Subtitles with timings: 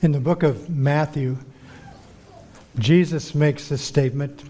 [0.00, 1.38] In the book of Matthew,
[2.78, 4.44] Jesus makes this statement.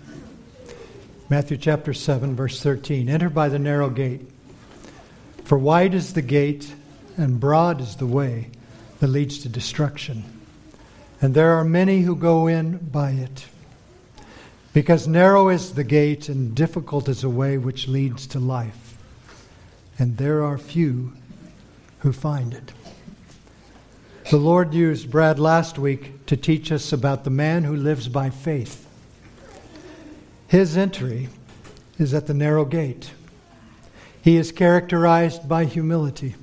[1.30, 4.30] Matthew chapter 7, verse 13 Enter by the narrow gate,
[5.44, 6.74] for wide is the gate
[7.16, 8.50] and broad is the way
[9.00, 10.22] that leads to destruction,
[11.22, 13.46] and there are many who go in by it.
[14.74, 18.98] Because narrow is the gate and difficult is the way which leads to life,
[19.98, 21.14] and there are few
[22.00, 22.70] who find it.
[24.30, 28.28] The Lord used Brad last week to teach us about the man who lives by
[28.28, 28.86] faith.
[30.48, 31.30] His entry
[31.98, 33.12] is at the narrow gate.
[34.20, 36.34] He is characterized by humility.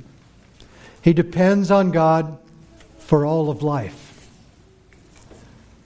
[1.03, 2.39] He depends on God
[2.97, 4.31] for all of life.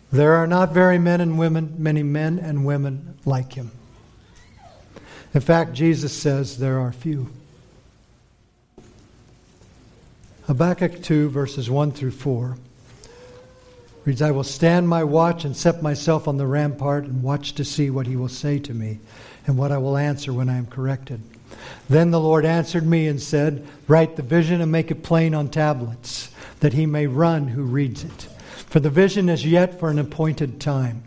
[0.09, 3.71] There are not very men and women, many men and women like him.
[5.33, 7.29] In fact, Jesus says there are few.
[10.49, 12.57] Habakkuk 2, verses 1 through 4
[14.03, 17.63] reads, I will stand my watch and set myself on the rampart and watch to
[17.63, 18.97] see what he will say to me
[19.45, 21.21] and what I will answer when I am corrected.
[21.87, 25.49] Then the Lord answered me and said, Write the vision and make it plain on
[25.49, 28.27] tablets, that he may run who reads it.
[28.69, 31.03] For the vision is yet for an appointed time.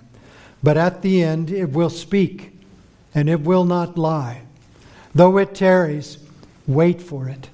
[0.62, 2.52] But at the end it will speak,
[3.12, 4.42] and it will not lie.
[5.16, 6.18] Though it tarries,
[6.68, 7.48] wait for it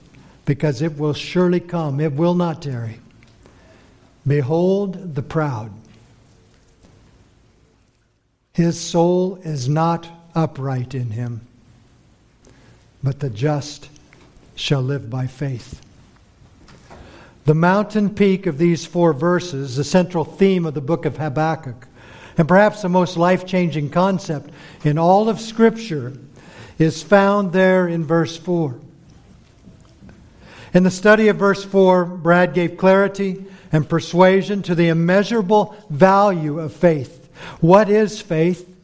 [0.48, 2.98] because it will surely come, it will not tarry.
[4.27, 5.70] Behold the proud.
[8.54, 11.42] His soul is not upright in him,
[13.02, 13.91] but the just
[14.54, 15.82] shall live by faith.
[17.44, 21.86] The mountain peak of these four verses, the central theme of the book of Habakkuk,
[22.38, 24.48] and perhaps the most life changing concept
[24.82, 26.14] in all of Scripture,
[26.78, 28.80] is found there in verse 4.
[30.74, 36.58] In the study of verse 4, Brad gave clarity and persuasion to the immeasurable value
[36.60, 37.28] of faith.
[37.60, 38.75] What is faith?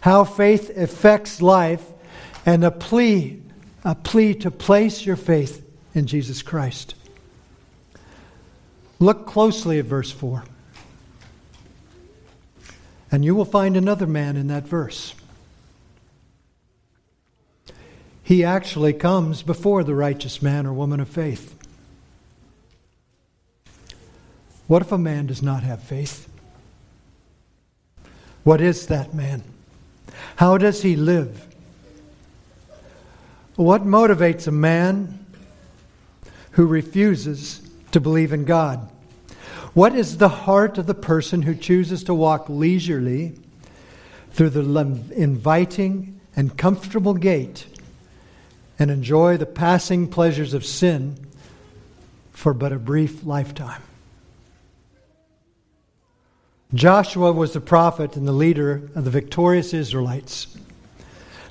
[0.00, 1.82] How faith affects life,
[2.44, 3.40] and a plea,
[3.84, 5.64] a plea to place your faith
[5.94, 6.94] in Jesus Christ.
[8.98, 10.44] Look closely at verse 4.
[13.10, 15.14] And you will find another man in that verse.
[18.24, 21.54] He actually comes before the righteous man or woman of faith.
[24.66, 26.26] What if a man does not have faith?
[28.42, 29.42] What is that man?
[30.36, 31.46] How does he live?
[33.56, 35.26] What motivates a man
[36.52, 37.60] who refuses
[37.92, 38.90] to believe in God?
[39.74, 43.38] What is the heart of the person who chooses to walk leisurely
[44.30, 47.66] through the inviting and comfortable gate
[48.78, 51.16] and enjoy the passing pleasures of sin
[52.32, 53.82] for but a brief lifetime.
[56.72, 60.56] Joshua was the prophet and the leader of the victorious Israelites.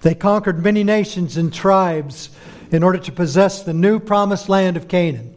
[0.01, 2.29] They conquered many nations and tribes
[2.71, 5.33] in order to possess the new promised land of Canaan.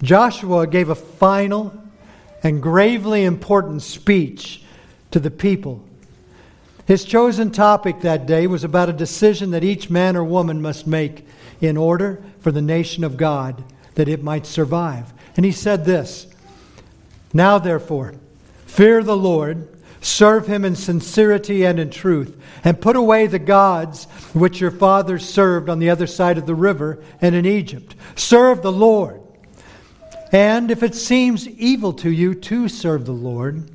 [0.00, 1.76] Joshua gave a final
[2.44, 4.62] and gravely important speech
[5.10, 5.84] to the people
[6.88, 10.86] his chosen topic that day was about a decision that each man or woman must
[10.86, 11.26] make
[11.60, 13.62] in order for the nation of God
[13.96, 15.12] that it might survive.
[15.36, 16.26] And he said this
[17.34, 18.14] Now, therefore,
[18.64, 19.68] fear the Lord,
[20.00, 25.28] serve him in sincerity and in truth, and put away the gods which your fathers
[25.28, 27.94] served on the other side of the river and in Egypt.
[28.16, 29.20] Serve the Lord.
[30.32, 33.70] And if it seems evil to you to serve the Lord,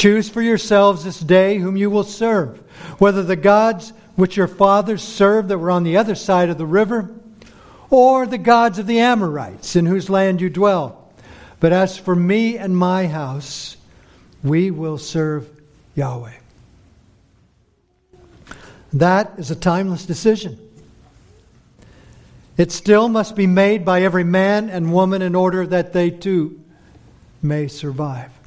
[0.00, 2.56] Choose for yourselves this day whom you will serve,
[2.98, 6.64] whether the gods which your fathers served that were on the other side of the
[6.64, 7.14] river,
[7.90, 11.12] or the gods of the Amorites in whose land you dwell.
[11.60, 13.76] But as for me and my house,
[14.42, 15.46] we will serve
[15.94, 16.32] Yahweh.
[18.94, 20.58] That is a timeless decision.
[22.56, 26.58] It still must be made by every man and woman in order that they too
[27.42, 28.39] may survive.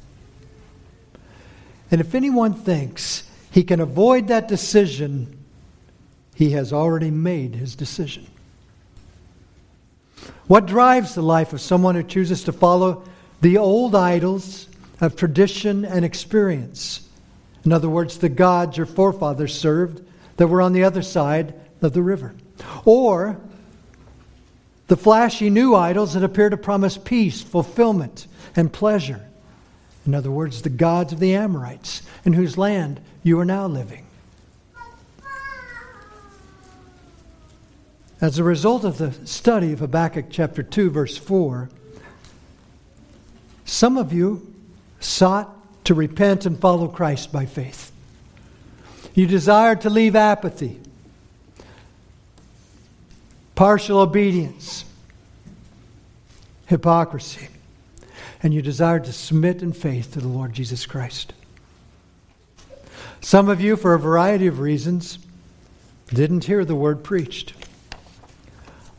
[1.94, 5.38] And if anyone thinks he can avoid that decision,
[6.34, 8.26] he has already made his decision.
[10.48, 13.04] What drives the life of someone who chooses to follow
[13.42, 14.66] the old idols
[15.00, 17.08] of tradition and experience?
[17.64, 20.04] In other words, the gods your forefathers served
[20.36, 22.34] that were on the other side of the river.
[22.84, 23.38] Or
[24.88, 28.26] the flashy new idols that appear to promise peace, fulfillment,
[28.56, 29.28] and pleasure.
[30.06, 34.04] In other words, the gods of the Amorites, in whose land you are now living.
[38.20, 41.68] As a result of the study of Habakkuk chapter 2, verse 4,
[43.64, 44.54] Some of you
[45.00, 45.54] sought
[45.84, 47.92] to repent and follow Christ by faith.
[49.14, 50.80] You desired to leave apathy,
[53.54, 54.84] partial obedience,
[56.66, 57.48] hypocrisy,
[58.44, 61.32] and you desired to submit in faith to the Lord Jesus Christ.
[63.22, 65.18] Some of you, for a variety of reasons,
[66.12, 67.54] didn't hear the word preached.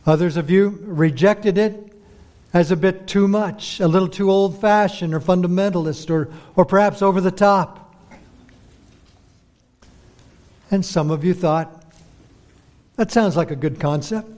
[0.04, 1.92] Others of you rejected it
[2.52, 7.00] as a bit too much, a little too old fashioned or fundamentalist or, or perhaps
[7.00, 7.94] over the top.
[10.72, 11.84] And some of you thought,
[12.96, 14.28] that sounds like a good concept.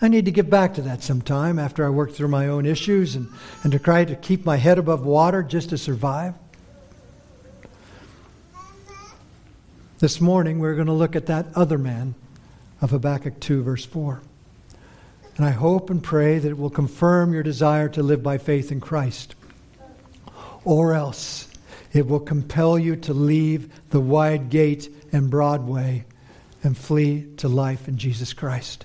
[0.00, 3.16] I need to get back to that sometime after I work through my own issues
[3.16, 3.28] and,
[3.62, 6.34] and to try to keep my head above water just to survive.
[9.98, 12.14] This morning, we're going to look at that other man
[12.82, 14.20] of Habakkuk 2, verse 4.
[15.38, 18.70] And I hope and pray that it will confirm your desire to live by faith
[18.70, 19.34] in Christ.
[20.64, 21.48] Or else,
[21.94, 26.04] it will compel you to leave the wide gate and broad way
[26.62, 28.84] and flee to life in Jesus Christ.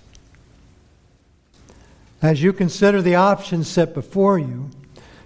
[2.21, 4.69] As you consider the options set before you,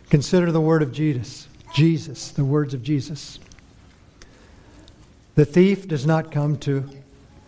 [0.09, 1.47] consider the word of Jesus.
[1.73, 3.37] Jesus, the words of Jesus.
[5.35, 6.89] The thief does not come to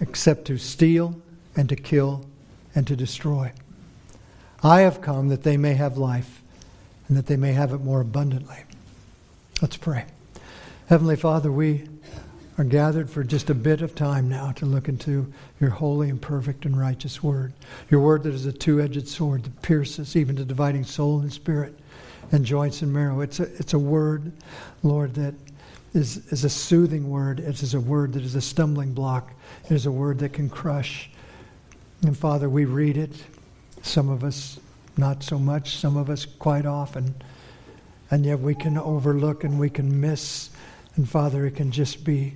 [0.02, 1.20] except to steal
[1.56, 2.26] and to kill
[2.76, 3.54] and to destroy.
[4.62, 6.42] I have come that they may have life
[7.08, 8.64] and that they may have it more abundantly.
[9.62, 10.06] Let's pray.
[10.88, 11.88] Heavenly Father, we
[12.58, 16.20] are gathered for just a bit of time now to look into your holy and
[16.20, 17.54] perfect and righteous word.
[17.92, 21.32] Your word that is a two edged sword that pierces even to dividing soul and
[21.32, 21.78] spirit
[22.32, 23.22] and joints and marrow.
[23.22, 24.32] It's a, it's a word,
[24.82, 25.36] Lord, that
[25.94, 27.40] is, is a soothing word.
[27.40, 29.34] It is a word that is a stumbling block.
[29.66, 31.10] It is a word that can crush.
[32.02, 33.12] And Father, we read it.
[33.84, 34.60] Some of us
[34.98, 37.14] not so much, some of us quite often.
[38.10, 40.50] And yet we can overlook and we can miss.
[40.96, 42.36] And Father, it can just be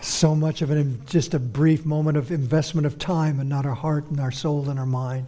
[0.00, 3.74] so much of an just a brief moment of investment of time and not our
[3.74, 5.26] heart and our soul and our mind.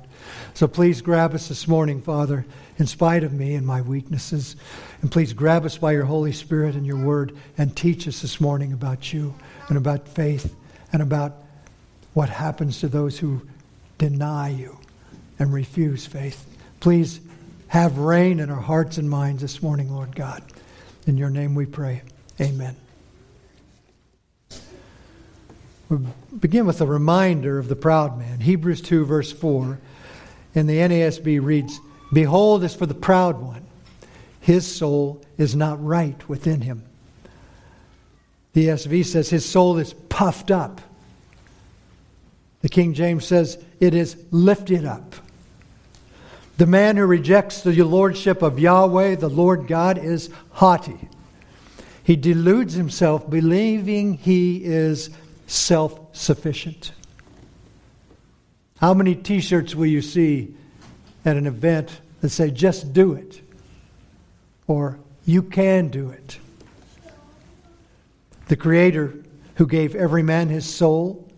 [0.55, 2.47] So please grab us this morning, Father,
[2.79, 4.56] in spite of me and my weaknesses.
[5.03, 8.41] And please grab us by your Holy Spirit and your word and teach us this
[8.41, 9.35] morning about you
[9.69, 10.55] and about faith
[10.93, 11.35] and about
[12.15, 13.43] what happens to those who
[13.99, 14.79] deny you
[15.39, 16.47] and refuse faith.
[16.81, 17.21] Please
[17.69, 20.43] have reign in our hearts and minds this morning, Lord God.
[21.06, 22.03] In your name we pray.
[22.41, 22.77] Amen.
[25.88, 25.99] We
[26.38, 28.40] begin with a reminder of the proud man.
[28.40, 29.79] Hebrews 2, verse 4.
[30.55, 31.81] In the NASB reads,
[32.12, 33.64] Behold, as for the proud one,
[34.40, 36.85] his soul is not right within him.
[38.52, 40.81] The ESV says his soul is puffed up.
[42.61, 45.14] The King James says it is lifted up.
[46.56, 51.08] The man who rejects the lordship of Yahweh, the Lord God, is haughty.
[52.02, 55.11] He deludes himself, believing he is
[55.49, 56.93] self sufficient.
[58.81, 60.55] How many t shirts will you see
[61.25, 63.41] at an event that say, just do it?
[64.69, 66.39] Or you can do it?
[68.47, 69.15] The Creator
[69.56, 71.29] who gave every man his soul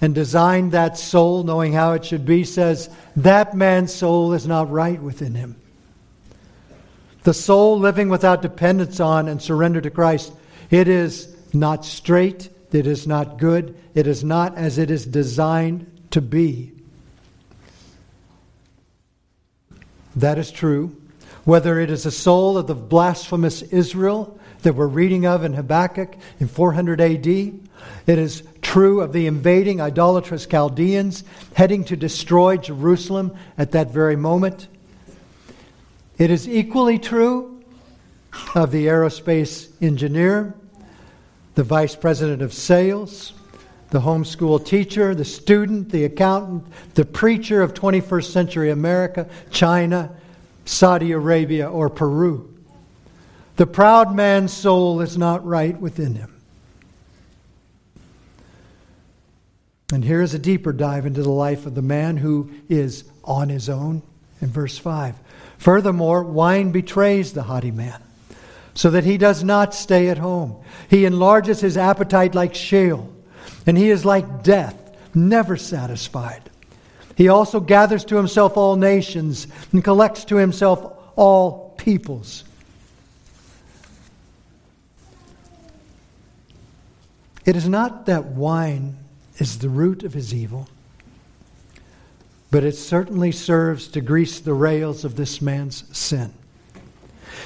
[0.00, 4.70] and designed that soul knowing how it should be says, that man's soul is not
[4.70, 5.56] right within him.
[7.24, 10.32] The soul living without dependence on and surrender to Christ,
[10.70, 13.74] it is not straight, it is not good.
[13.94, 16.72] It is not as it is designed to be.
[20.14, 20.96] That is true.
[21.44, 26.16] Whether it is the soul of the blasphemous Israel that we're reading of in Habakkuk
[26.40, 27.60] in 400 AD, it
[28.06, 34.68] is true of the invading idolatrous Chaldeans heading to destroy Jerusalem at that very moment.
[36.18, 37.62] It is equally true
[38.54, 40.54] of the aerospace engineer
[41.56, 43.32] the vice president of sales,
[43.88, 50.14] the homeschool teacher, the student, the accountant, the preacher of 21st century America, China,
[50.66, 52.54] Saudi Arabia, or Peru.
[53.56, 56.34] The proud man's soul is not right within him.
[59.92, 63.48] And here is a deeper dive into the life of the man who is on
[63.48, 64.02] his own
[64.42, 65.14] in verse 5.
[65.56, 68.02] Furthermore, wine betrays the haughty man
[68.76, 70.54] so that he does not stay at home.
[70.88, 73.10] He enlarges his appetite like Sheol,
[73.66, 74.76] and he is like death,
[75.14, 76.42] never satisfied.
[77.16, 82.44] He also gathers to himself all nations and collects to himself all peoples.
[87.46, 88.98] It is not that wine
[89.38, 90.68] is the root of his evil,
[92.50, 96.34] but it certainly serves to grease the rails of this man's sin.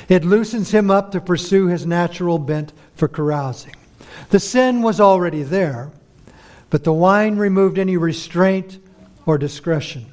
[0.09, 3.75] It loosens him up to pursue his natural bent for carousing.
[4.31, 5.91] The sin was already there,
[6.69, 8.79] but the wine removed any restraint
[9.27, 10.07] or discretion.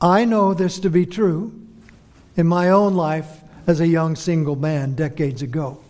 [0.00, 1.52] I know this to be true
[2.36, 5.80] in my own life as a young single man decades ago.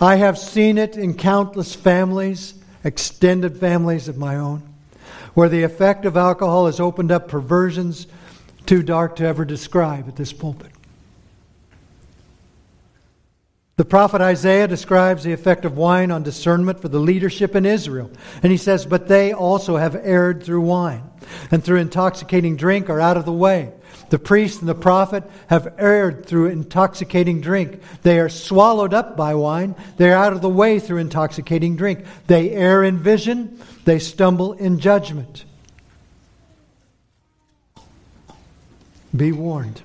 [0.00, 2.54] I have seen it in countless families,
[2.84, 4.62] extended families of my own,
[5.34, 8.06] where the effect of alcohol has opened up perversions
[8.66, 10.70] too dark to ever describe at this pulpit.
[13.78, 18.10] The prophet Isaiah describes the effect of wine on discernment for the leadership in Israel.
[18.42, 21.08] And he says, But they also have erred through wine,
[21.52, 23.72] and through intoxicating drink are out of the way.
[24.10, 27.80] The priest and the prophet have erred through intoxicating drink.
[28.02, 29.76] They are swallowed up by wine.
[29.96, 32.04] They are out of the way through intoxicating drink.
[32.26, 33.60] They err in vision.
[33.84, 35.44] They stumble in judgment.
[39.14, 39.82] Be warned.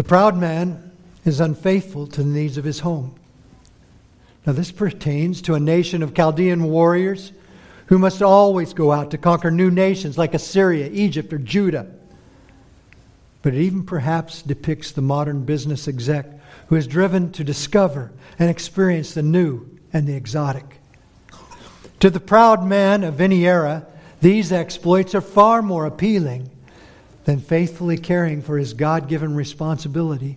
[0.00, 0.92] The proud man
[1.26, 3.16] is unfaithful to the needs of his home.
[4.46, 7.32] Now, this pertains to a nation of Chaldean warriors
[7.84, 11.86] who must always go out to conquer new nations like Assyria, Egypt, or Judah.
[13.42, 16.28] But it even perhaps depicts the modern business exec
[16.68, 20.80] who is driven to discover and experience the new and the exotic.
[21.98, 23.86] To the proud man of any era,
[24.22, 26.48] these exploits are far more appealing
[27.30, 30.36] than faithfully caring for his God given responsibility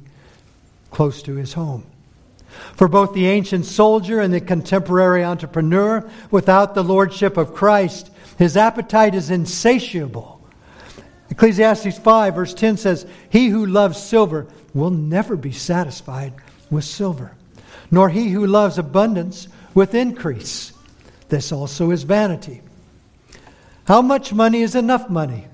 [0.92, 1.84] close to his home.
[2.76, 8.56] For both the ancient soldier and the contemporary entrepreneur, without the lordship of Christ, his
[8.56, 10.40] appetite is insatiable.
[11.32, 14.46] Ecclesiastes 5, verse 10 says, He who loves silver
[14.76, 16.34] will never be satisfied
[16.70, 17.36] with silver,
[17.90, 20.74] nor he who loves abundance with increase.
[21.30, 22.62] This also is vanity.
[23.86, 25.48] How much money is enough money?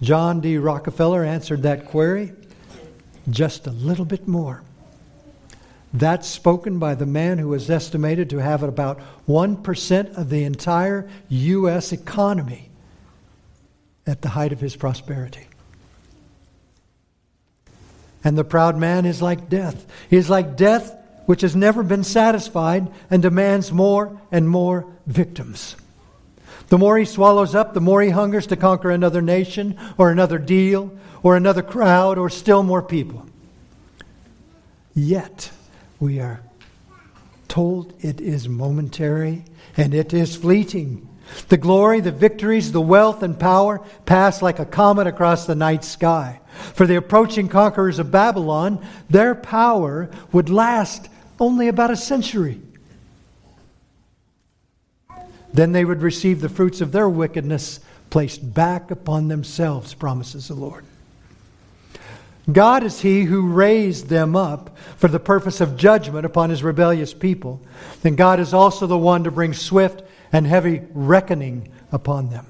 [0.00, 0.58] John D.
[0.58, 2.32] Rockefeller answered that query
[3.30, 4.62] just a little bit more.
[5.92, 11.08] That's spoken by the man who is estimated to have about 1% of the entire
[11.28, 11.92] U.S.
[11.92, 12.68] economy
[14.06, 15.46] at the height of his prosperity.
[18.22, 19.86] And the proud man is like death.
[20.10, 20.94] He is like death
[21.28, 25.76] which has never been satisfied and demands more and more victims.
[26.68, 30.38] The more he swallows up, the more he hungers to conquer another nation or another
[30.38, 33.26] deal or another crowd or still more people.
[34.94, 35.50] Yet,
[35.98, 36.42] we are
[37.46, 39.44] told it is momentary
[39.76, 41.08] and it is fleeting.
[41.48, 45.84] The glory, the victories, the wealth and power pass like a comet across the night
[45.84, 46.40] sky.
[46.74, 51.08] For the approaching conquerors of Babylon, their power would last
[51.38, 52.60] only about a century.
[55.52, 60.54] Then they would receive the fruits of their wickedness placed back upon themselves, promises the
[60.54, 60.84] Lord.
[62.50, 67.12] God is He who raised them up for the purpose of judgment upon His rebellious
[67.12, 67.60] people.
[68.02, 70.02] And God is also the one to bring swift
[70.32, 72.46] and heavy reckoning upon them.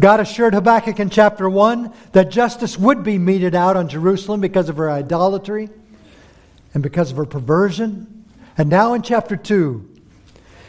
[0.00, 4.68] God assured Habakkuk in chapter 1 that justice would be meted out on Jerusalem because
[4.68, 5.68] of her idolatry
[6.72, 8.24] and because of her perversion.
[8.56, 9.87] And now in chapter 2,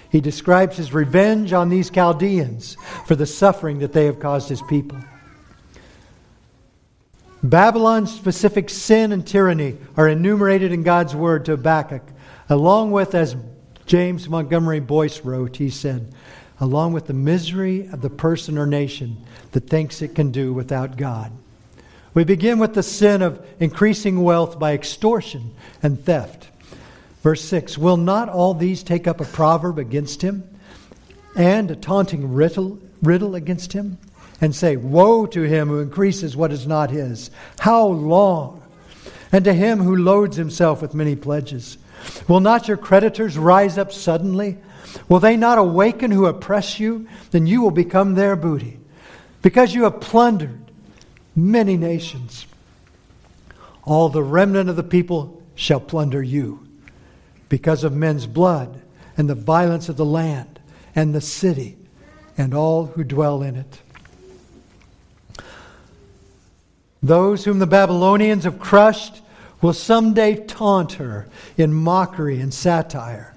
[0.09, 2.75] he describes his revenge on these Chaldeans
[3.05, 4.97] for the suffering that they have caused his people.
[7.41, 12.03] Babylon's specific sin and tyranny are enumerated in God's word to Habakkuk,
[12.49, 13.35] along with, as
[13.85, 16.13] James Montgomery Boice wrote, he said,
[16.59, 19.17] along with the misery of the person or nation
[19.51, 21.31] that thinks it can do without God.
[22.13, 26.48] We begin with the sin of increasing wealth by extortion and theft.
[27.21, 30.43] Verse 6 Will not all these take up a proverb against him
[31.35, 33.97] and a taunting riddle, riddle against him?
[34.41, 37.29] and say, Woe to him who increases what is not his.
[37.59, 38.63] How long?
[39.31, 41.77] And to him who loads himself with many pledges.
[42.27, 44.57] Will not your creditors rise up suddenly?
[45.07, 47.07] Will they not awaken who oppress you?
[47.31, 48.79] Then you will become their booty.
[49.41, 50.59] Because you have plundered
[51.35, 52.45] many nations.
[53.83, 56.68] All the remnant of the people shall plunder you
[57.49, 58.81] because of men's blood
[59.17, 60.59] and the violence of the land
[60.95, 61.77] and the city
[62.37, 63.81] and all who dwell in it.
[67.01, 69.21] Those whom the Babylonians have crushed
[69.61, 71.27] will someday taunt her
[71.57, 73.33] in mockery and satire.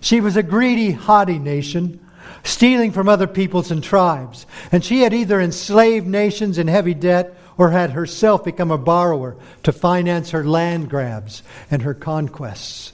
[0.00, 2.00] She was a greedy, haughty nation,
[2.42, 7.36] stealing from other peoples and tribes, and she had either enslaved nations in heavy debt
[7.56, 12.92] or had herself become a borrower to finance her land grabs and her conquests.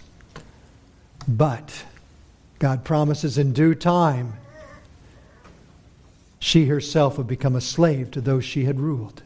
[1.29, 1.85] But
[2.59, 4.35] God promises in due time
[6.39, 9.23] she herself would become a slave to those she had ruled.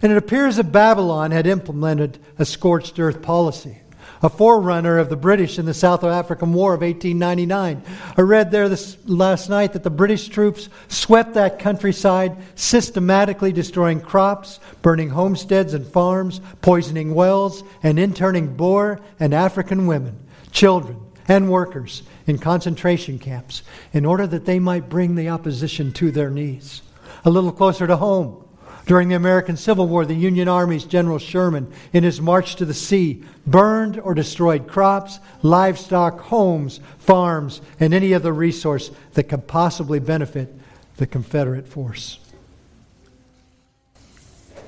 [0.00, 3.78] And it appears that Babylon had implemented a scorched earth policy,
[4.24, 7.82] a forerunner of the British in the South African War of 1899.
[8.16, 14.00] I read there this last night that the British troops swept that countryside, systematically destroying
[14.00, 20.18] crops, burning homesteads and farms, poisoning wells, and interning Boer and African women,
[20.52, 23.62] children, and workers in concentration camps
[23.92, 26.80] in order that they might bring the opposition to their knees.
[27.26, 28.43] A little closer to home,
[28.86, 32.74] during the American Civil War, the Union Army's General Sherman, in his march to the
[32.74, 39.98] sea, burned or destroyed crops, livestock, homes, farms, and any other resource that could possibly
[39.98, 40.54] benefit
[40.96, 42.18] the Confederate force.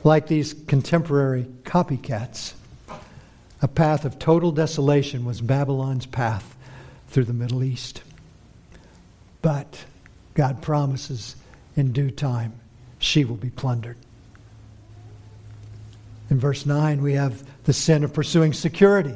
[0.02, 2.54] Like these contemporary copycats,
[3.60, 6.54] a path of total desolation was Babylon's path
[7.08, 8.02] through the Middle East.
[9.42, 9.84] But
[10.34, 11.36] God promises
[11.74, 12.54] in due time
[12.98, 13.96] she will be plundered.
[16.30, 19.14] In verse 9, we have the sin of pursuing security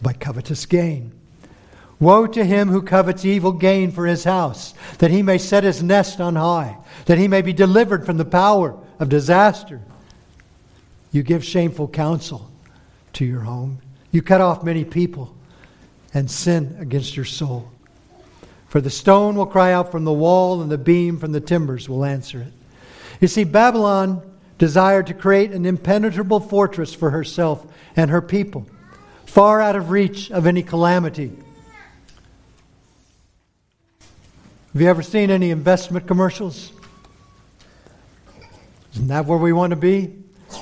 [0.00, 1.12] by covetous gain.
[2.00, 5.82] Woe to him who covets evil gain for his house, that he may set his
[5.82, 9.80] nest on high, that he may be delivered from the power of disaster.
[11.12, 12.50] You give shameful counsel
[13.14, 13.78] to your home.
[14.10, 15.34] You cut off many people
[16.12, 17.70] and sin against your soul.
[18.68, 21.88] For the stone will cry out from the wall, and the beam from the timbers
[21.88, 22.52] will answer it.
[23.20, 24.20] You see, Babylon
[24.58, 28.66] desired to create an impenetrable fortress for herself and her people,
[29.26, 31.32] far out of reach of any calamity.
[34.72, 36.72] Have you ever seen any investment commercials?
[38.94, 40.14] Isn't that where we want to be?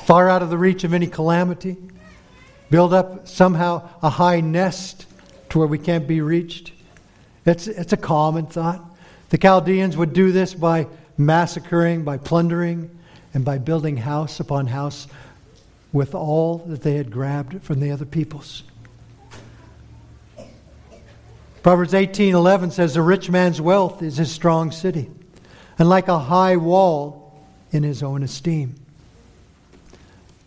[0.04, 1.76] Far out of the reach of any calamity?
[2.70, 5.06] Build up somehow a high nest
[5.50, 6.72] to where we can't be reached.
[7.44, 8.82] It's, it's a common thought.
[9.28, 10.86] The Chaldeans would do this by
[11.18, 12.90] massacring, by plundering,
[13.34, 15.06] and by building house upon house
[15.92, 18.62] with all that they had grabbed from the other peoples.
[21.62, 25.10] Proverbs 18:11 says the rich man's wealth is his strong city
[25.78, 27.40] and like a high wall
[27.70, 28.74] in his own esteem.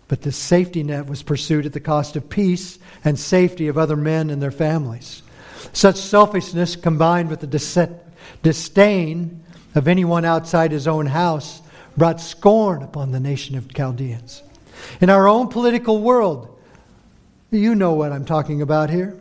[0.08, 3.96] But this safety net was pursued at the cost of peace and safety of other
[3.96, 5.24] men and their families.
[5.74, 7.90] Such selfishness combined with the
[8.44, 9.44] disdain
[9.74, 11.62] of anyone outside his own house
[11.98, 14.44] brought scorn upon the nation of Chaldeans.
[15.02, 16.60] In our own political world,
[17.52, 19.20] you know what I'm talking about here.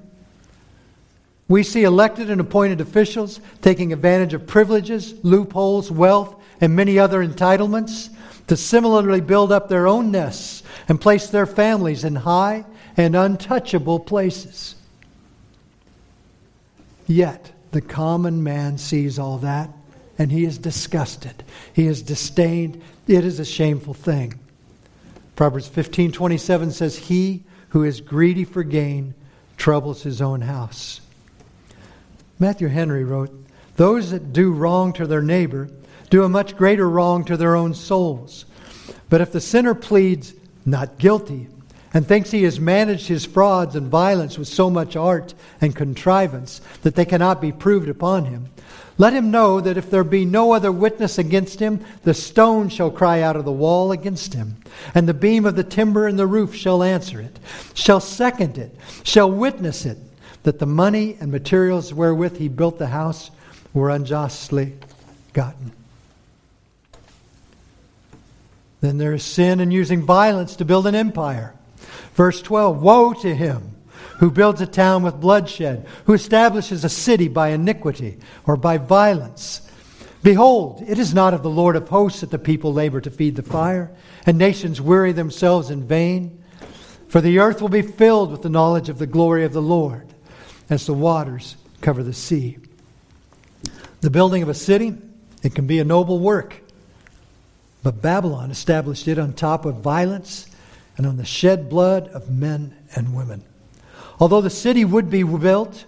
[1.47, 7.27] We see elected and appointed officials taking advantage of privileges, loopholes, wealth, and many other
[7.27, 8.11] entitlements
[8.47, 12.65] to similarly build up their own nests and place their families in high
[12.97, 14.75] and untouchable places.
[17.07, 19.71] Yet, the common man sees all that
[20.19, 21.45] and he is disgusted.
[21.73, 22.81] He is disdained.
[23.07, 24.39] It is a shameful thing.
[25.37, 29.15] Proverbs 15:27 says he who is greedy for gain
[29.57, 31.01] troubles his own house.
[32.39, 33.31] Matthew Henry wrote,
[33.77, 35.69] "Those that do wrong to their neighbor
[36.11, 38.45] do a much greater wrong to their own souls.
[39.09, 41.49] But if the sinner pleads not guilty
[41.95, 46.61] and thinks he has managed his frauds and violence with so much art and contrivance
[46.83, 48.51] that they cannot be proved upon him,
[48.99, 52.91] let him know that if there be no other witness against him, the stone shall
[52.91, 54.57] cry out of the wall against him,
[54.95, 57.39] and the beam of the timber in the roof shall answer it,
[57.75, 59.99] shall second it, shall witness it,
[60.43, 63.31] that the money and materials wherewith he built the house
[63.73, 64.75] were unjustly
[65.33, 65.73] gotten.
[68.81, 71.55] Then there is sin in using violence to build an empire.
[72.15, 73.75] Verse 12 Woe to him
[74.19, 79.61] who builds a town with bloodshed, who establishes a city by iniquity or by violence.
[80.23, 83.37] Behold, it is not of the Lord of hosts that the people labor to feed
[83.37, 86.43] the fire, and nations weary themselves in vain.
[87.09, 90.09] For the earth will be filled with the knowledge of the glory of the Lord,
[90.71, 92.57] as the waters cover the sea.
[94.01, 94.95] The building of a city,
[95.43, 96.63] it can be a noble work.
[97.83, 100.47] But Babylon established it on top of violence
[100.97, 103.43] and on the shed blood of men and women.
[104.21, 105.87] Although the city would be built,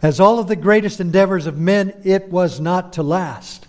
[0.00, 3.66] as all of the greatest endeavors of men, it was not to last.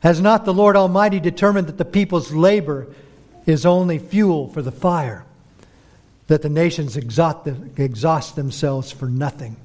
[0.00, 2.86] Has not the Lord Almighty determined that the people's labor
[3.46, 5.24] is only fuel for the fire,
[6.28, 9.56] that the nations exhaust themselves for nothing?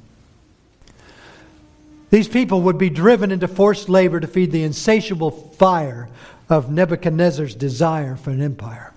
[2.10, 6.10] These people would be driven into forced labor to feed the insatiable fire
[6.50, 8.94] of Nebuchadnezzar's desire for an empire.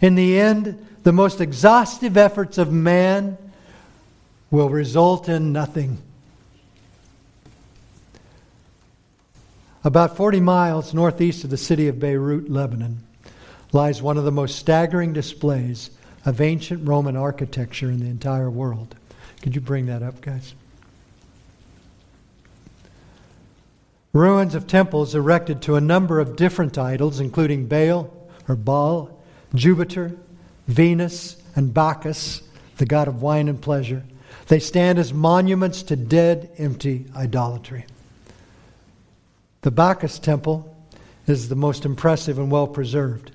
[0.00, 3.38] In the end, the most exhaustive efforts of man
[4.50, 5.98] will result in nothing.
[9.82, 13.00] About 40 miles northeast of the city of Beirut, Lebanon,
[13.72, 15.90] lies one of the most staggering displays
[16.24, 18.94] of ancient Roman architecture in the entire world.
[19.42, 20.54] Could you bring that up, guys?
[24.14, 28.10] Ruins of temples erected to a number of different idols, including Baal
[28.48, 29.10] or Baal,
[29.54, 30.16] Jupiter,
[30.66, 32.42] Venus, and Bacchus,
[32.78, 34.02] the god of wine and pleasure.
[34.48, 37.86] They stand as monuments to dead, empty idolatry.
[39.62, 40.76] The Bacchus temple
[41.26, 43.30] is the most impressive and well preserved.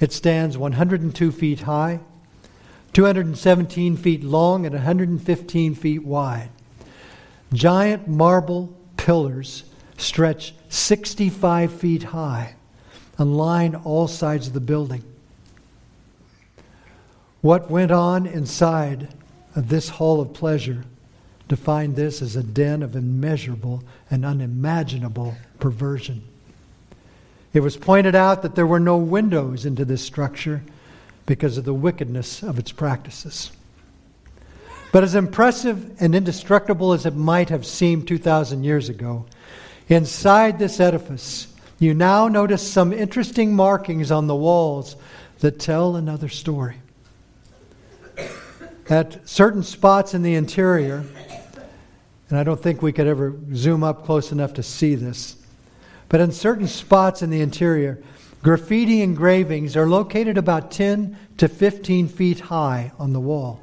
[0.00, 2.00] It stands 102 feet high,
[2.92, 6.50] 217 feet long, and 115 feet wide.
[7.52, 9.64] Giant marble pillars
[9.96, 12.54] stretch 65 feet high
[13.16, 15.02] and line all sides of the building.
[17.40, 19.08] What went on inside
[19.54, 20.84] of this hall of pleasure
[21.48, 26.22] defined this as a den of immeasurable and unimaginable perversion.
[27.52, 30.62] It was pointed out that there were no windows into this structure
[31.24, 33.50] because of the wickedness of its practices.
[34.92, 39.26] But as impressive and indestructible as it might have seemed 2,000 years ago,
[39.88, 44.96] inside this edifice, you now notice some interesting markings on the walls
[45.40, 46.76] that tell another story.
[48.88, 51.04] At certain spots in the interior,
[52.28, 55.36] and I don't think we could ever zoom up close enough to see this,
[56.08, 58.00] but in certain spots in the interior,
[58.44, 63.60] graffiti engravings are located about 10 to 15 feet high on the wall.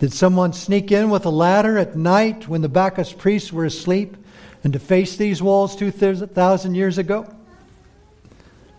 [0.00, 4.18] Did someone sneak in with a ladder at night when the Bacchus priests were asleep
[4.62, 7.26] and deface these walls 2,000 years ago?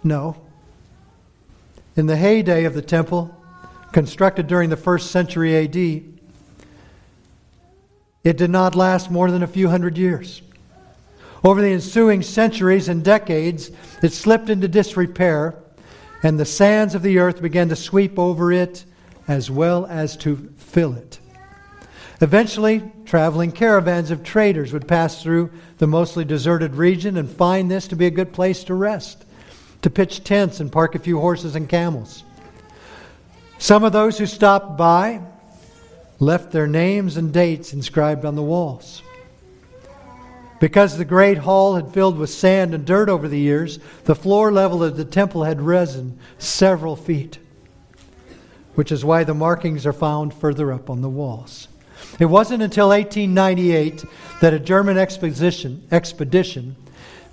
[0.03, 0.39] No.
[1.95, 3.35] In the heyday of the temple,
[3.91, 5.75] constructed during the first century AD,
[8.23, 10.41] it did not last more than a few hundred years.
[11.43, 13.71] Over the ensuing centuries and decades,
[14.03, 15.55] it slipped into disrepair,
[16.21, 18.85] and the sands of the earth began to sweep over it
[19.27, 21.19] as well as to fill it.
[22.21, 27.87] Eventually, traveling caravans of traders would pass through the mostly deserted region and find this
[27.87, 29.25] to be a good place to rest,
[29.81, 32.23] to pitch tents and park a few horses and camels.
[33.61, 35.21] Some of those who stopped by
[36.17, 39.03] left their names and dates inscribed on the walls.
[40.59, 44.51] Because the great hall had filled with sand and dirt over the years, the floor
[44.51, 47.37] level of the temple had risen several feet,
[48.73, 51.67] which is why the markings are found further up on the walls.
[52.17, 54.03] It wasn't until 1898
[54.41, 56.75] that a German expedition, expedition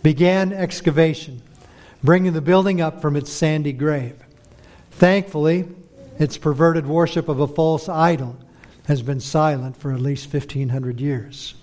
[0.02, 1.40] began excavation,
[2.04, 4.22] bringing the building up from its sandy grave.
[4.90, 5.64] Thankfully,
[6.18, 8.36] its perverted worship of a false idol
[8.86, 11.54] has been silent for at least 1,500 years.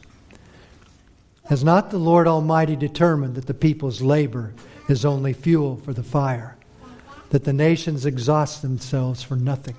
[1.45, 4.53] Has not the Lord Almighty determined that the people's labor
[4.87, 6.55] is only fuel for the fire,
[7.29, 9.75] that the nations exhaust themselves for nothing?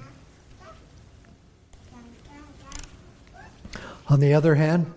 [4.08, 4.92] On the other hand,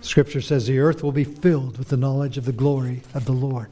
[0.00, 3.32] Scripture says the earth will be filled with the knowledge of the glory of the
[3.32, 3.68] Lord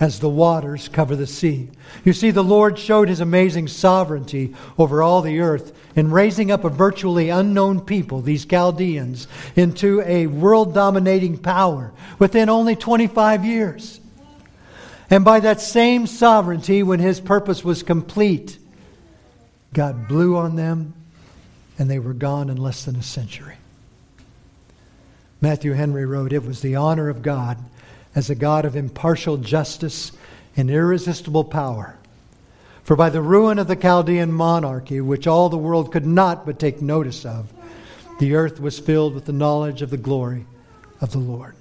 [0.00, 1.68] as the waters cover the sea.
[2.04, 6.64] You see, the Lord showed his amazing sovereignty over all the earth in raising up
[6.64, 14.00] a virtually unknown people, these Chaldeans, into a world dominating power within only 25 years.
[15.10, 18.58] And by that same sovereignty, when his purpose was complete,
[19.72, 20.94] God blew on them
[21.78, 23.54] and they were gone in less than a century.
[25.40, 27.58] Matthew Henry wrote, It was the honor of God
[28.18, 30.10] as a God of impartial justice
[30.56, 31.96] and irresistible power.
[32.82, 36.58] For by the ruin of the Chaldean monarchy, which all the world could not but
[36.58, 37.52] take notice of,
[38.18, 40.46] the earth was filled with the knowledge of the glory
[41.00, 41.54] of the Lord.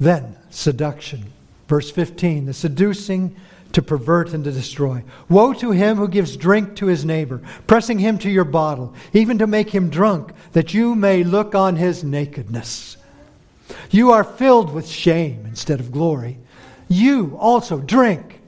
[0.00, 1.30] Then, seduction.
[1.68, 3.36] Verse 15, the seducing
[3.72, 5.04] to pervert and to destroy.
[5.28, 9.36] Woe to him who gives drink to his neighbor, pressing him to your bottle, even
[9.36, 12.96] to make him drunk, that you may look on his nakedness.
[13.90, 16.38] You are filled with shame instead of glory.
[16.88, 18.40] You also drink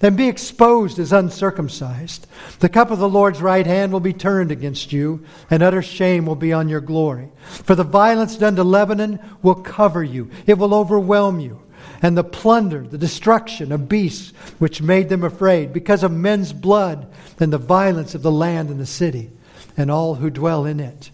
[0.00, 2.26] and be exposed as uncircumcised.
[2.60, 6.26] The cup of the Lord's right hand will be turned against you, and utter shame
[6.26, 7.30] will be on your glory.
[7.46, 11.62] For the violence done to Lebanon will cover you, it will overwhelm you.
[12.02, 17.10] And the plunder, the destruction of beasts which made them afraid, because of men's blood
[17.40, 19.30] and the violence of the land and the city,
[19.76, 21.10] and all who dwell in it.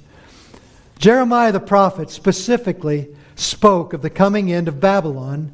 [0.99, 3.09] Jeremiah the prophet specifically
[3.41, 5.53] spoke of the coming end of Babylon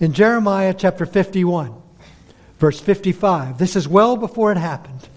[0.00, 1.74] in Jeremiah chapter 51,
[2.58, 3.58] verse 55.
[3.58, 5.08] This is well before it happened.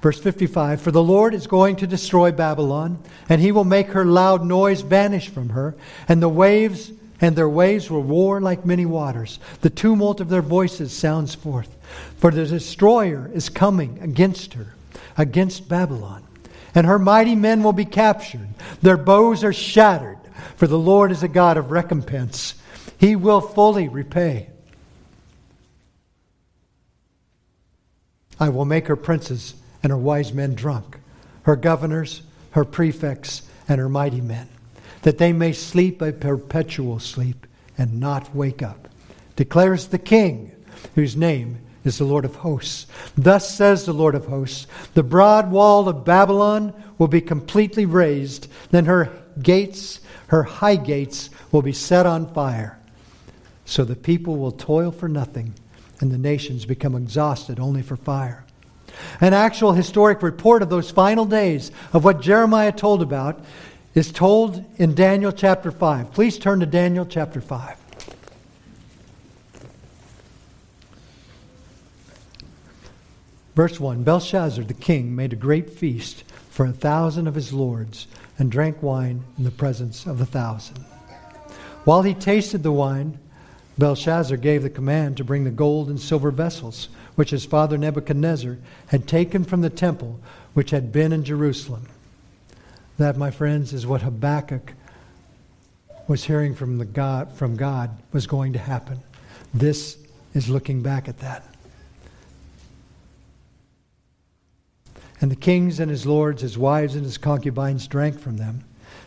[0.00, 2.98] Verse 55 For the Lord is going to destroy Babylon,
[3.28, 5.74] and he will make her loud noise vanish from her,
[6.08, 9.38] and the waves and their waves will roar like many waters.
[9.60, 11.76] The tumult of their voices sounds forth.
[12.16, 14.74] For the destroyer is coming against her,
[15.16, 16.24] against Babylon.
[16.74, 18.48] And her mighty men will be captured.
[18.80, 20.18] Their bows are shattered,
[20.62, 22.54] for the Lord is a God of recompense.
[22.96, 24.48] He will fully repay.
[28.38, 31.00] I will make her princes and her wise men drunk,
[31.42, 32.22] her governors,
[32.52, 34.48] her prefects, and her mighty men,
[35.02, 37.44] that they may sleep a perpetual sleep
[37.76, 38.88] and not wake up,
[39.34, 40.52] declares the King,
[40.94, 42.86] whose name is the Lord of hosts.
[43.16, 48.46] Thus says the Lord of hosts The broad wall of Babylon will be completely razed,
[48.70, 52.78] then her gates, her high gates, will be set on fire.
[53.64, 55.54] So the people will toil for nothing,
[56.00, 58.44] and the nations become exhausted only for fire.
[59.20, 63.42] An actual historic report of those final days of what Jeremiah told about
[63.94, 66.12] is told in Daniel chapter 5.
[66.12, 67.76] Please turn to Daniel chapter 5.
[73.54, 78.06] Verse 1 Belshazzar the king made a great feast for a thousand of his lords
[78.42, 80.76] and drank wine in the presence of the thousand.
[81.84, 83.20] While he tasted the wine,
[83.78, 88.58] Belshazzar gave the command to bring the gold and silver vessels which his father Nebuchadnezzar
[88.88, 90.18] had taken from the temple
[90.54, 91.86] which had been in Jerusalem.
[92.98, 94.72] That, my friends, is what Habakkuk
[96.08, 98.98] was hearing from, the God, from God was going to happen.
[99.54, 99.98] This
[100.34, 101.51] is looking back at that.
[105.22, 108.64] And the kings and his lords, his wives and his concubines drank from them.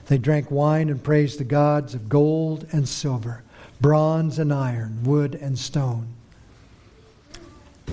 [0.07, 3.43] They drank wine and praised the gods of gold and silver,
[3.81, 6.07] bronze and iron, wood and stone.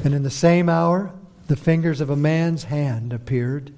[0.04, 1.12] And in the same hour,
[1.48, 3.72] the fingers of a man's hand appeared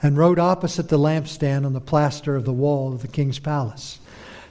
[0.00, 3.98] and wrote opposite the lampstand on the plaster of the wall of the king's palace.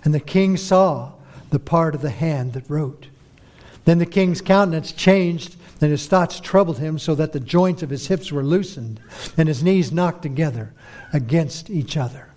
[0.04, 1.14] And the king saw
[1.52, 3.08] the part of the hand that wrote.
[3.86, 7.90] Then the king's countenance changed, and his thoughts troubled him, so that the joints of
[7.90, 9.00] his hips were loosened,
[9.38, 10.74] and his knees knocked together
[11.14, 12.30] against each other.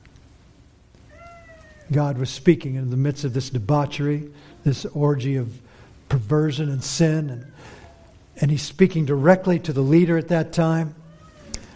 [1.90, 4.30] God was speaking in the midst of this debauchery,
[4.64, 5.60] this orgy of
[6.08, 7.50] perversion and sin, and
[8.40, 10.94] and he's speaking directly to the leader at that time.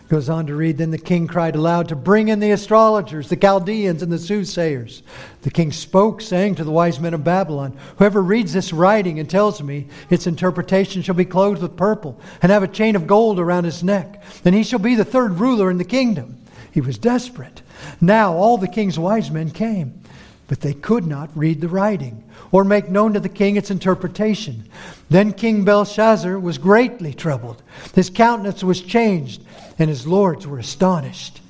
[0.09, 3.37] Goes on to read Then the king cried aloud to bring in the astrologers, the
[3.37, 5.03] Chaldeans, and the soothsayers.
[5.43, 9.29] The king spoke, saying to the wise men of Babylon, Whoever reads this writing and
[9.29, 13.41] tells me its interpretation shall be clothed with purple and have a chain of gold
[13.41, 14.23] around his neck.
[14.45, 16.39] And he shall be the third ruler in the kingdom.
[16.71, 17.63] He was desperate.
[18.01, 20.03] Now all the king's wise men came,
[20.47, 24.69] but they could not read the writing or make known to the king its interpretation.
[25.09, 27.63] Then King Belshazzar was greatly troubled.
[27.95, 29.43] His countenance was changed,
[29.79, 31.41] and his lords were astonished.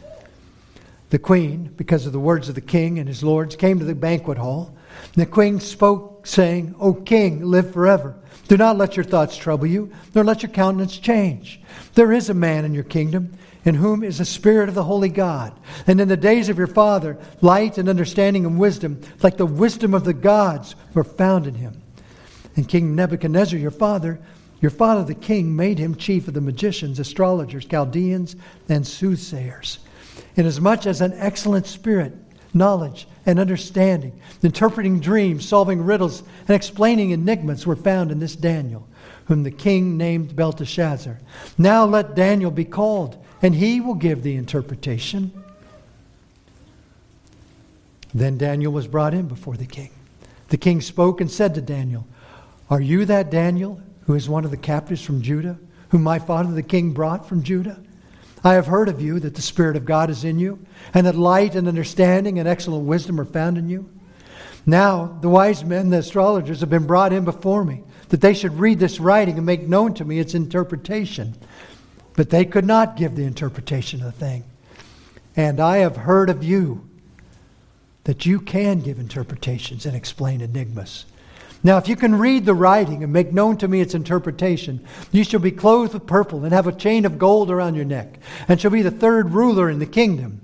[1.10, 3.94] The queen, because of the words of the king and his lords, came to the
[3.94, 4.74] banquet hall.
[5.14, 8.16] The queen spoke, saying, O king, live forever.
[8.48, 11.60] Do not let your thoughts trouble you, nor let your countenance change.
[11.94, 15.08] There is a man in your kingdom in whom is the Spirit of the Holy
[15.08, 15.58] God.
[15.86, 19.94] And in the days of your father, light and understanding and wisdom, like the wisdom
[19.94, 21.80] of the gods, were found in him.
[22.56, 24.20] And King Nebuchadnezzar, your father,
[24.60, 28.36] your father the king, made him chief of the magicians, astrologers, Chaldeans,
[28.68, 29.78] and soothsayers.
[30.36, 32.12] Inasmuch as an excellent spirit,
[32.54, 38.86] knowledge, and understanding, interpreting dreams, solving riddles, and explaining enigmas were found in this Daniel,
[39.26, 41.18] whom the king named Belteshazzar.
[41.58, 45.30] Now let Daniel be called and he will give the interpretation.
[48.14, 49.90] Then Daniel was brought in before the king.
[50.48, 52.06] The king spoke and said to Daniel,
[52.70, 55.58] Are you that Daniel who is one of the captives from Judah,
[55.90, 57.82] whom my father the king brought from Judah?
[58.44, 61.16] I have heard of you that the Spirit of God is in you, and that
[61.16, 63.88] light and understanding and excellent wisdom are found in you.
[64.66, 68.58] Now the wise men, the astrologers, have been brought in before me, that they should
[68.58, 71.34] read this writing and make known to me its interpretation.
[72.16, 74.44] But they could not give the interpretation of the thing.
[75.34, 76.88] And I have heard of you
[78.04, 81.06] that you can give interpretations and explain enigmas.
[81.64, 85.24] Now, if you can read the writing and make known to me its interpretation, you
[85.24, 88.60] shall be clothed with purple and have a chain of gold around your neck, and
[88.60, 90.42] shall be the third ruler in the kingdom.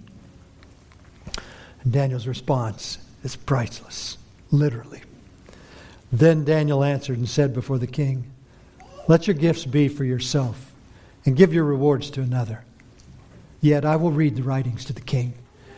[1.83, 4.17] And Daniel's response is priceless,
[4.51, 5.03] literally.
[6.11, 8.33] Then Daniel answered and said before the king,
[9.07, 10.73] Let your gifts be for yourself
[11.27, 12.65] and give your rewards to another.
[13.61, 15.35] Yet I will read the writings to the king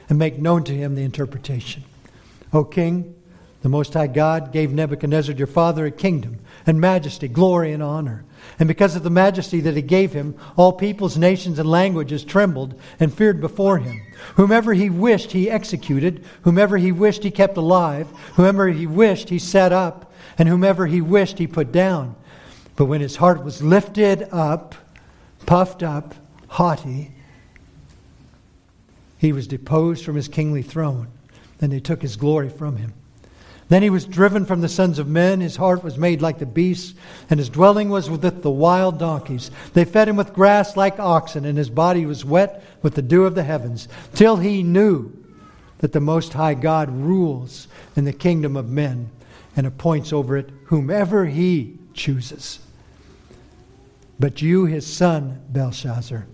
[0.08, 1.82] and make known to him the interpretation.
[2.52, 3.16] O king,
[3.62, 8.24] The Most High God gave Nebuchadnezzar your father a kingdom and majesty, glory, and honor.
[8.58, 12.78] And because of the majesty that he gave him, all peoples, nations, and languages trembled
[12.98, 14.02] and feared before him.
[14.34, 16.24] Whomever he wished, he executed.
[16.42, 18.08] Whomever he wished, he kept alive.
[18.34, 20.12] Whomever he wished, he set up.
[20.38, 22.16] And whomever he wished, he put down.
[22.74, 24.74] But when his heart was lifted up,
[25.46, 26.16] puffed up,
[26.48, 27.12] haughty,
[29.18, 31.06] he was deposed from his kingly throne.
[31.58, 32.94] Then they took his glory from him.
[33.72, 35.40] Then he was driven from the sons of men.
[35.40, 36.92] His heart was made like the beasts,
[37.30, 39.50] and his dwelling was with the wild donkeys.
[39.72, 43.24] They fed him with grass like oxen, and his body was wet with the dew
[43.24, 45.10] of the heavens, till he knew
[45.78, 49.08] that the Most High God rules in the kingdom of men
[49.56, 52.58] and appoints over it whomever he chooses.
[54.20, 56.26] But you, his son, Belshazzar,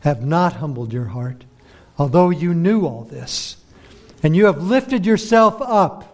[0.00, 1.44] have not humbled your heart,
[1.98, 3.58] although you knew all this.
[4.24, 6.09] And you have lifted yourself up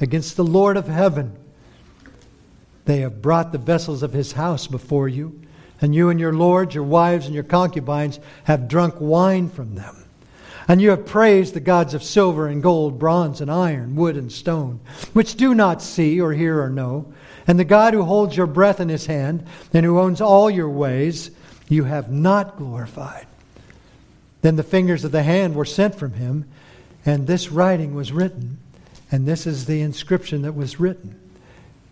[0.00, 1.36] against the Lord of heaven.
[2.84, 5.40] They have brought the vessels of his house before you,
[5.80, 10.04] and you and your lords, your wives, and your concubines have drunk wine from them.
[10.68, 14.32] And you have praised the gods of silver and gold, bronze and iron, wood and
[14.32, 14.80] stone,
[15.12, 17.12] which do not see or hear or know.
[17.46, 20.68] And the God who holds your breath in his hand and who owns all your
[20.68, 21.30] ways,
[21.68, 23.26] you have not glorified.
[24.42, 26.48] Then the fingers of the hand were sent from him,
[27.04, 28.58] and this writing was written.
[29.10, 31.18] And this is the inscription that was written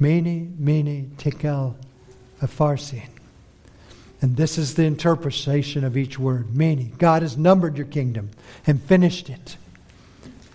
[0.00, 1.77] Mene, Mene, Tekel,
[2.40, 3.09] Upharsin.
[4.20, 6.57] And this is the interpretation of each word.
[6.57, 8.31] Mene, God has numbered your kingdom
[8.66, 9.57] and finished it.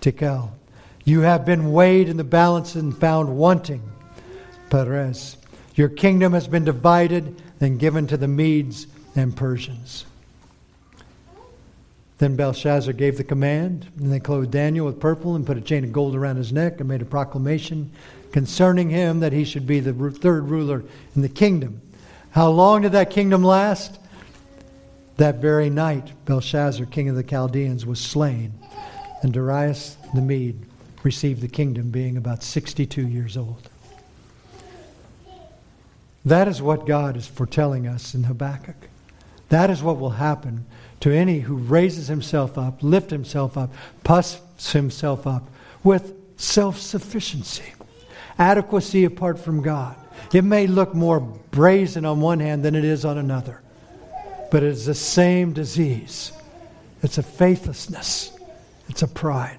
[0.02, 0.52] Tekel,
[1.06, 3.84] you have been weighed in the balance and found wanting.
[4.69, 5.38] Peres,
[5.76, 10.06] your kingdom has been divided and given to the Medes and Persians.
[12.19, 15.86] Then Belshazzar gave the command, and they clothed Daniel with purple and put a chain
[15.86, 17.91] of gold around his neck and made a proclamation
[18.34, 20.84] concerning him that he should be the third ruler
[21.15, 21.82] in the kingdom.
[22.32, 23.99] How long did that kingdom last?
[25.15, 28.53] That very night, Belshazzar, king of the Chaldeans, was slain,
[29.21, 30.65] and Darius the Mede
[31.03, 33.69] received the kingdom, being about 62 years old.
[36.25, 38.89] That is what God is foretelling us in Habakkuk.
[39.49, 40.65] That is what will happen
[41.01, 44.39] to any who raises himself up, lifts himself up, puffs
[44.71, 45.49] himself up
[45.83, 47.73] with self sufficiency,
[48.38, 49.95] adequacy apart from God.
[50.33, 53.62] It may look more brazen on one hand than it is on another,
[54.51, 56.31] but it's the same disease.
[57.01, 58.38] It's a faithlessness,
[58.88, 59.57] it's a pride.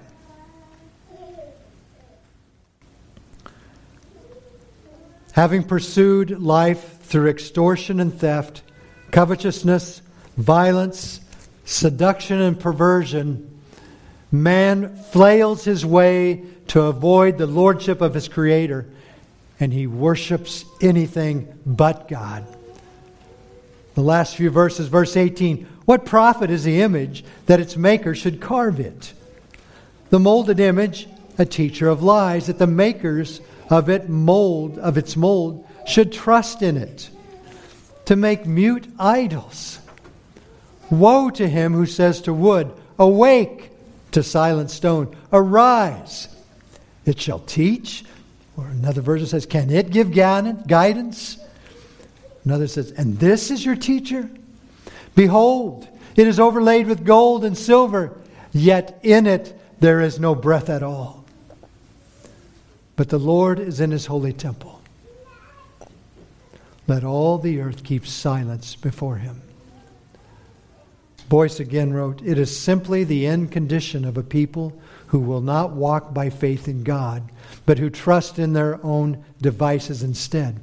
[5.33, 8.61] Having pursued life through extortion and theft,
[9.11, 10.01] covetousness,
[10.37, 11.21] violence,
[11.65, 13.59] seduction and perversion,
[14.31, 18.85] man flails his way to avoid the lordship of his Creator,
[19.59, 22.45] and he worships anything but God.
[23.93, 28.39] The last few verses, verse 18 What profit is the image that its maker should
[28.39, 29.13] carve it?
[30.09, 35.15] The molded image, a teacher of lies, that the makers of it mold of its
[35.15, 37.09] mold should trust in it
[38.11, 39.79] to make mute idols
[40.89, 42.69] Woe to him who says to wood,
[42.99, 43.71] Awake,
[44.11, 46.27] to silent stone, Arise.
[47.05, 48.03] It shall teach.
[48.57, 51.37] Or another version says, Can it give guidance?
[52.43, 54.29] Another says, And this is your teacher?
[55.15, 58.17] Behold, it is overlaid with gold and silver,
[58.51, 61.23] yet in it there is no breath at all.
[62.97, 64.80] But the Lord is in his holy temple.
[66.91, 69.41] Let all the earth keep silence before him.
[71.29, 74.77] Boice again wrote, It is simply the end condition of a people
[75.07, 77.23] who will not walk by faith in God,
[77.65, 80.59] but who trust in their own devices instead.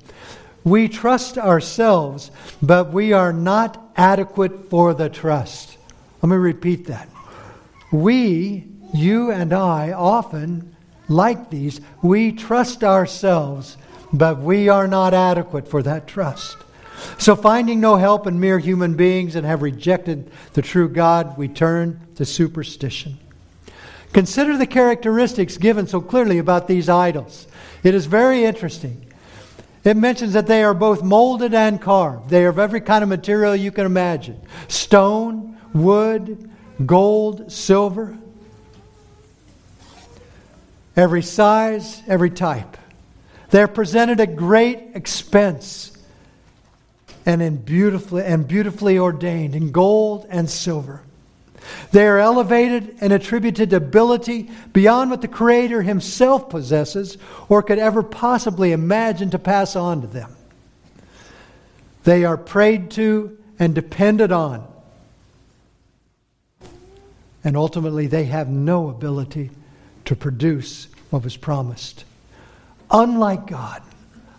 [0.64, 5.78] We trust ourselves, but we are not adequate for the trust.
[6.20, 7.08] Let me repeat that.
[7.90, 10.76] We, you and I, often,
[11.08, 13.78] like these, we trust ourselves,
[14.12, 16.56] but we are not adequate for that trust.
[17.18, 21.46] So, finding no help in mere human beings and have rejected the true God, we
[21.46, 23.18] turn to superstition.
[24.12, 27.46] Consider the characteristics given so clearly about these idols.
[27.82, 29.04] It is very interesting.
[29.84, 32.30] It mentions that they are both molded and carved.
[32.30, 36.50] They are of every kind of material you can imagine stone, wood,
[36.84, 38.18] gold, silver.
[40.96, 42.76] Every size, every type.
[43.50, 45.92] They're presented at great expense
[47.24, 51.02] and in beautifully and beautifully ordained in gold and silver.
[51.92, 57.18] They are elevated and attributed ability beyond what the Creator Himself possesses
[57.48, 60.34] or could ever possibly imagine to pass on to them.
[62.04, 64.66] They are prayed to and depended on.
[67.44, 69.50] And ultimately, they have no ability
[70.06, 72.04] to produce what was promised.
[72.90, 73.82] Unlike God,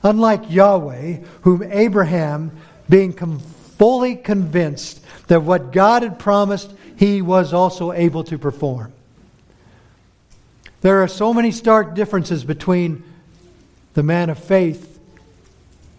[0.04, 2.52] unlike Yahweh, whom Abraham,
[2.90, 8.92] being com- fully convinced that what God had promised, he was also able to perform.
[10.82, 13.04] There are so many stark differences between
[13.94, 15.00] the man of faith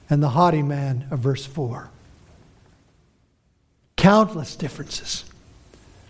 [0.09, 1.91] and the haughty man of verse 4.
[3.97, 5.25] Countless differences.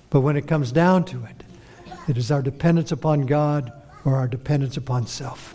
[0.08, 1.44] But when it comes down to it,
[2.08, 3.72] it is our dependence upon God
[4.04, 5.54] or our dependence upon self.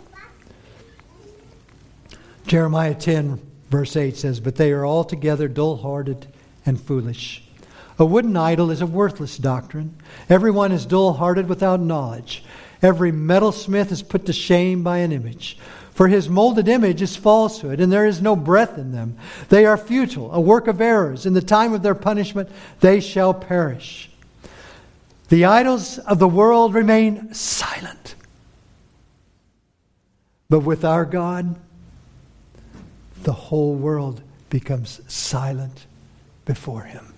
[2.46, 3.40] Jeremiah 10,
[3.70, 6.26] verse 8 says, But they are altogether dull hearted
[6.64, 7.42] and foolish.
[7.98, 9.96] A wooden idol is a worthless doctrine.
[10.28, 12.44] Everyone is dull hearted without knowledge.
[12.82, 15.58] Every metalsmith is put to shame by an image.
[15.92, 19.16] For his molded image is falsehood, and there is no breath in them.
[19.48, 21.24] They are futile, a work of errors.
[21.24, 24.10] In the time of their punishment, they shall perish.
[25.30, 28.14] The idols of the world remain silent.
[30.50, 31.56] But with our God,
[33.26, 35.86] the whole world becomes silent
[36.44, 37.12] before him.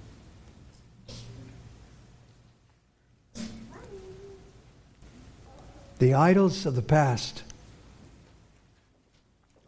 [5.99, 7.43] The idols of the past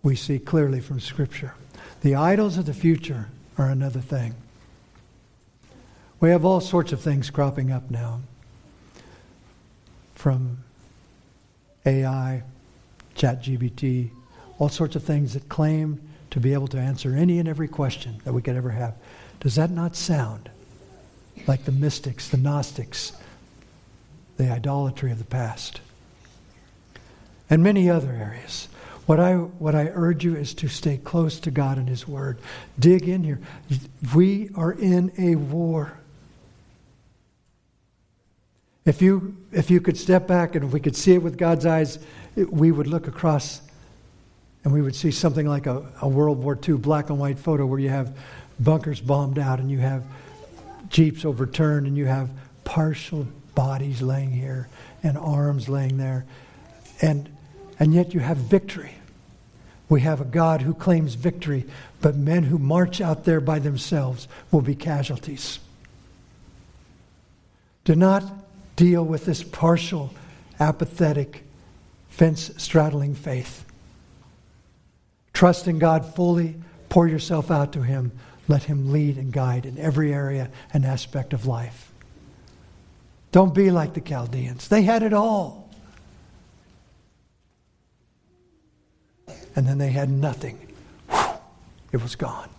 [0.03, 1.53] we see clearly from Scripture.
[2.01, 3.29] The idols of the future
[3.59, 4.35] are another thing.
[6.21, 8.23] We have all sorts of things cropping up now
[10.15, 10.65] from
[11.85, 12.45] AI,
[13.15, 14.09] ChatGPT,
[14.59, 16.01] all sorts of things that claim
[16.31, 18.95] to be able to answer any and every question that we could ever have.
[19.41, 20.51] Does that not sound
[21.47, 23.13] like the mystics, the Gnostics,
[24.37, 25.81] the idolatry of the past?
[27.51, 28.69] and many other areas.
[29.07, 32.39] What I, what I urge you is to stay close to God and His Word.
[32.79, 33.41] Dig in here.
[34.15, 35.99] We are in a war.
[38.85, 41.67] If you, if you could step back and if we could see it with God's
[41.67, 41.99] eyes,
[42.37, 43.61] it, we would look across
[44.65, 47.65] and we would see something like a, a World War II black and white photo
[47.65, 48.17] where you have
[48.59, 50.05] bunkers bombed out and you have
[50.91, 52.29] jeeps overturned and you have
[52.65, 54.69] partial bodies laying here
[55.03, 56.27] and arms laying there.
[57.01, 57.29] And
[57.79, 58.95] and yet you have victory.
[59.89, 61.65] We have a God who claims victory,
[62.01, 65.59] but men who march out there by themselves will be casualties.
[67.85, 68.23] Do not
[68.77, 70.15] deal with this partial,
[70.61, 71.43] apathetic,
[72.11, 73.65] fence straddling faith.
[75.41, 76.55] Trust in God fully,
[76.91, 78.13] pour yourself out to Him,
[78.47, 81.91] let Him lead and guide in every area and aspect of life.
[83.33, 85.71] Don't be like the Chaldeans, they had it all.
[89.57, 90.59] and then they had nothing.
[91.91, 92.51] It was gone.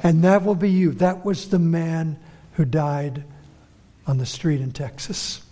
[0.00, 0.92] And that will be you.
[0.92, 2.16] That was the man
[2.52, 3.24] who died
[4.06, 5.42] on the street in Texas.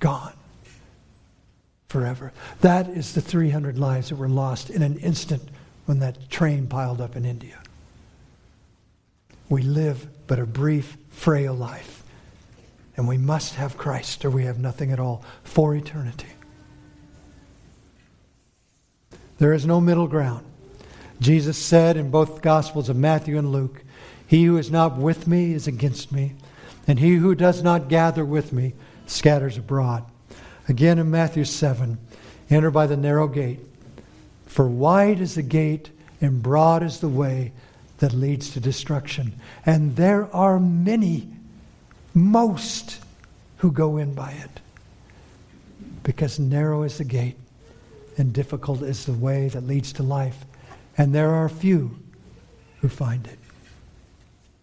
[0.00, 0.34] Gone.
[1.88, 2.34] Forever.
[2.60, 5.48] That is the 300 lives that were lost in an instant
[5.88, 7.58] when that train piled up in India.
[9.48, 12.02] We live but a brief, frail life.
[12.94, 16.28] And we must have Christ or we have nothing at all for eternity.
[19.38, 20.44] There is no middle ground.
[21.22, 23.82] Jesus said in both Gospels of Matthew and Luke,
[24.26, 26.34] He who is not with me is against me,
[26.86, 28.74] and he who does not gather with me
[29.06, 30.04] scatters abroad.
[30.68, 31.96] Again in Matthew 7,
[32.50, 33.60] enter by the narrow gate.
[34.48, 35.90] For wide is the gate,
[36.20, 37.52] and broad is the way
[37.98, 39.34] that leads to destruction.
[39.64, 41.28] And there are many,
[42.14, 42.98] most,
[43.58, 44.60] who go in by it.
[46.02, 47.36] Because narrow is the gate
[48.16, 50.44] and difficult is the way that leads to life.
[50.96, 51.96] And there are few
[52.80, 53.38] who find it.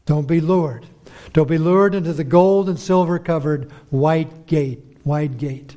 [0.05, 0.85] Don't be lured.
[1.33, 5.74] Don't be lured into the gold and silver covered white gate, wide gate,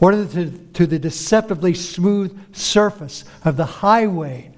[0.00, 4.50] or to, to the deceptively smooth surface of the highway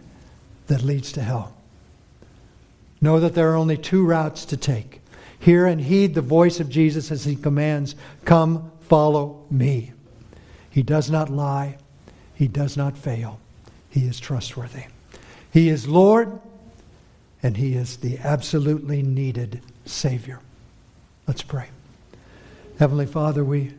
[0.67, 1.57] that leads to hell.
[3.01, 5.01] Know that there are only two routes to take.
[5.39, 7.95] Hear and heed the voice of Jesus as he commands,
[8.25, 9.93] Come, follow me.
[10.71, 11.79] He does not lie.
[12.35, 13.41] He does not fail.
[13.89, 14.85] He is trustworthy.
[15.53, 16.41] He is Lord,
[17.43, 20.41] and He is the absolutely needed Savior.
[21.27, 21.69] Let's pray.
[22.79, 23.75] Heavenly Father, we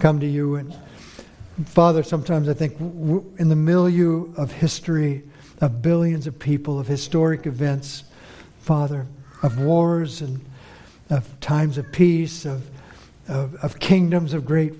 [0.00, 0.74] come to you, and
[1.66, 5.22] Father, sometimes I think in the milieu of history,
[5.60, 8.04] of billions of people, of historic events,
[8.62, 9.06] Father,
[9.42, 10.40] of wars and
[11.10, 12.68] of times of peace, of,
[13.28, 14.72] of, of kingdoms of great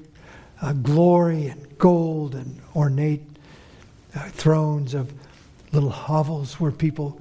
[0.62, 3.22] uh, glory and gold and ornate
[4.14, 5.12] uh, thrones, of
[5.72, 7.20] little hovels where people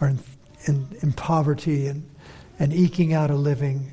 [0.00, 0.18] are in,
[0.66, 2.08] in, in poverty and,
[2.60, 3.90] and eking out a living.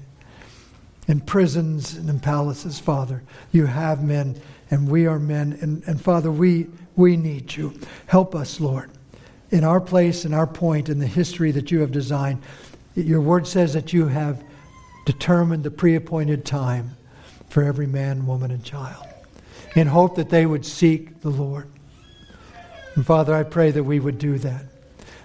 [1.07, 4.39] In prisons and in palaces, Father, you have men
[4.69, 5.57] and we are men.
[5.61, 7.73] And, and Father, we, we need you.
[8.07, 8.91] Help us, Lord,
[9.51, 12.41] in our place, in our point, in the history that you have designed.
[12.95, 14.43] Your word says that you have
[15.05, 16.97] determined the pre appointed time
[17.49, 19.05] for every man, woman, and child
[19.75, 21.69] in hope that they would seek the Lord.
[22.95, 24.65] And Father, I pray that we would do that.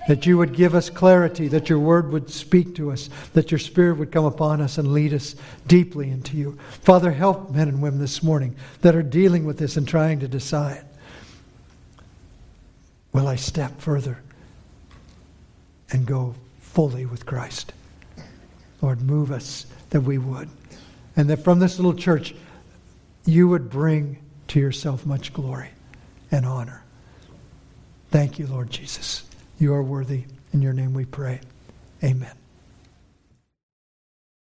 [0.08, 3.58] That you would give us clarity, that your word would speak to us, that your
[3.58, 5.36] spirit would come upon us and lead us
[5.66, 6.58] deeply into you.
[6.82, 10.28] Father, help men and women this morning that are dealing with this and trying to
[10.28, 10.84] decide
[13.12, 14.18] will I step further
[15.90, 17.72] and go fully with Christ?
[18.80, 20.48] Lord, move us that we would.
[21.14, 22.34] And that from this little church,
[23.24, 25.68] you would bring to yourself much glory
[26.30, 26.82] and honor.
[28.10, 29.22] Thank you, Lord Jesus.
[29.62, 30.24] You are worthy.
[30.52, 31.38] In your name we pray.
[32.02, 32.41] Amen.